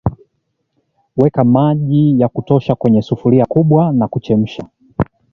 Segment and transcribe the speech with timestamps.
[1.17, 4.65] Weka maji ya kutosha kwenye sufuria kubwa na kuchemsha